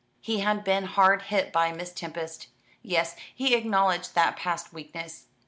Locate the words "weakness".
4.73-5.27